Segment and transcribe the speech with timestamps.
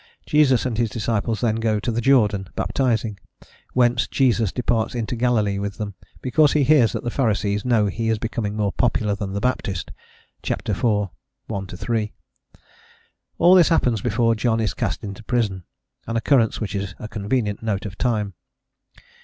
[0.25, 3.19] Jesus and his disciples then go to the Jordan, baptising,
[3.73, 5.93] whence Jesus departs into Galilee with them,
[6.23, 9.91] because he hears that the Pharisees know he is becoming more popular than the Baptist
[10.41, 10.53] (ch.
[10.67, 10.81] iv.
[11.47, 12.13] 1 3).
[13.37, 15.65] All this happens before John is cast into prison,
[16.07, 18.33] an occurrence which is a convenient note of time.